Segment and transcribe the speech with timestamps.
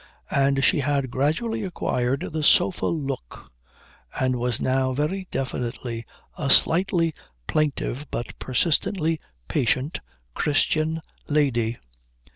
[0.31, 3.51] And she had gradually acquired the sofa look,
[4.19, 7.13] and was now very definitely a slightly
[7.47, 9.99] plaintive but persistently patient
[10.33, 11.77] Christian lady.